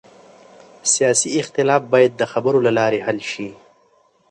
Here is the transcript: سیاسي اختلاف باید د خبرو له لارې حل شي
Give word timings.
سیاسي 0.91 1.29
اختلاف 1.41 1.81
باید 1.93 2.11
د 2.15 2.21
خبرو 2.31 2.59
له 2.65 2.71
لارې 2.77 2.99
حل 3.05 3.19
شي 3.31 3.47